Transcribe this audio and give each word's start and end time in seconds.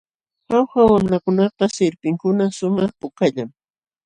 Jauja 0.49 0.81
wamlakunapa 0.91 1.65
sirpinkuna 1.75 2.45
shumaq 2.57 2.91
pukallam. 2.99 3.49